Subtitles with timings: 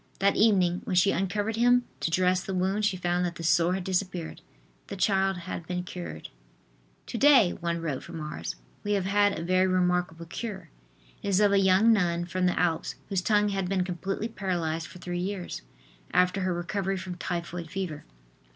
[0.17, 3.75] That evening, when she uncovered him to dress the wound, she found that the sore
[3.75, 4.41] had disappeared.
[4.87, 6.29] The child had been cured.
[7.05, 10.69] "To day," one wrote from Ars, "we have had a very remarkable cure.
[11.21, 14.87] It is of a young nun from the Alps whose tongue had been completely paralyzed
[14.87, 15.61] for three years,
[16.11, 18.03] after her recovery from typhoid fever.